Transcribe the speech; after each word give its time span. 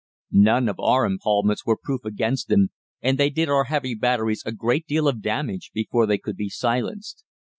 None 0.31 0.67
of 0.67 0.79
our 0.79 1.05
epaulments 1.07 1.63
were 1.63 1.77
proof 1.77 2.05
against 2.05 2.47
them, 2.47 2.69
and 3.03 3.19
they 3.19 3.29
did 3.29 3.49
our 3.49 3.65
heavy 3.65 3.93
batteries 3.93 4.41
a 4.47 4.51
great 4.51 4.87
deal 4.87 5.07
of 5.07 5.21
damage 5.21 5.69
before 5.75 6.07
they 6.07 6.17
could 6.17 6.37
be 6.37 6.49
silenced. 6.49 7.23